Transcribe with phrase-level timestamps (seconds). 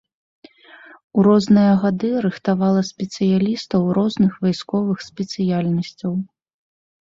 [1.17, 6.21] У розныя гады рыхтавала спецыялістаў розных вайсковых спецыяльнасцяў.